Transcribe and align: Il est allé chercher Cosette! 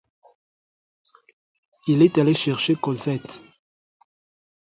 Il 1.85 2.01
est 2.01 2.17
allé 2.17 2.33
chercher 2.33 2.73
Cosette! 2.75 3.43